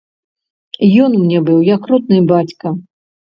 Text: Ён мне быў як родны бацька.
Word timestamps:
Ён 1.07 1.11
мне 1.25 1.43
быў 1.49 1.59
як 1.75 1.81
родны 1.91 2.19
бацька. 2.35 2.67